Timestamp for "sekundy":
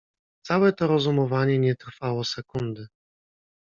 2.23-2.87